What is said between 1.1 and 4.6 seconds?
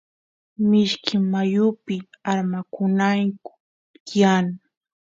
mayupi armakunayku tiyan